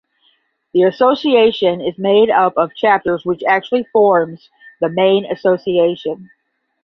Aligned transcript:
The 0.73 0.81
association 0.81 1.79
is 1.79 1.99
made 1.99 2.31
up 2.31 2.53
of 2.57 2.73
chapters 2.75 3.23
which 3.23 3.43
actually 3.47 3.83
forms 3.93 4.49
the 4.79 4.89
main 4.89 5.25
association. 5.31 6.31